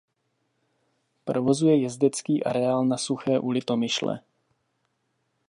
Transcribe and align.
Provozuje 1.25 1.81
jezdecký 1.81 2.43
areál 2.43 2.85
na 2.85 2.97
Suché 2.97 3.39
u 3.39 3.49
Litomyšle. 3.49 4.19